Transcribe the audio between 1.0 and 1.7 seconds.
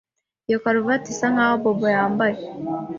isa nkaho